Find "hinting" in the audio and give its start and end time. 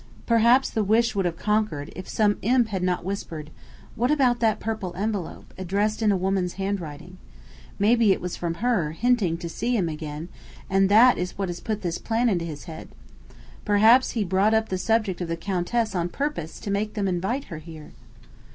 8.93-9.37